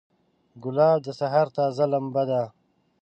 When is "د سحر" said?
1.05-1.47